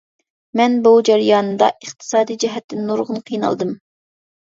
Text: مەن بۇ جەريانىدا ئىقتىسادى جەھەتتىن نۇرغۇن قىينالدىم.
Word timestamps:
مەن 0.59 0.77
بۇ 0.85 0.93
جەريانىدا 1.09 1.67
ئىقتىسادى 1.73 2.37
جەھەتتىن 2.45 2.81
نۇرغۇن 2.87 3.21
قىينالدىم. 3.29 3.75